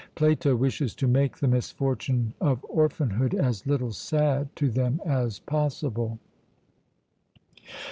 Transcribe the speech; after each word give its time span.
Plato 0.15 0.55
wishes 0.55 0.95
to 0.95 1.07
make 1.07 1.37
the 1.37 1.47
misfortune 1.47 2.33
of 2.41 2.65
orphanhood 2.67 3.35
as 3.35 3.67
little 3.67 3.91
sad 3.91 4.49
to 4.55 4.67
them 4.67 4.99
as 5.05 5.37
possible. 5.37 6.17